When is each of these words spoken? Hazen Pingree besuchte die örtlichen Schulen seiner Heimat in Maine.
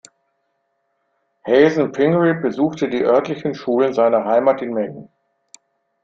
Hazen 1.45 1.91
Pingree 1.91 2.33
besuchte 2.33 2.89
die 2.89 3.03
örtlichen 3.03 3.53
Schulen 3.53 3.93
seiner 3.93 4.25
Heimat 4.25 4.63
in 4.63 4.73
Maine. 4.73 5.09